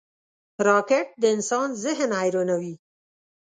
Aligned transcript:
راکټ 0.67 1.07
د 1.21 1.23
انسان 1.35 1.67
ذهن 1.83 2.09
حیرانوي 2.21 2.75